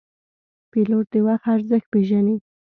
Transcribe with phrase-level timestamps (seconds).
[0.71, 2.37] پیلوټ د وخت ارزښت پېژني.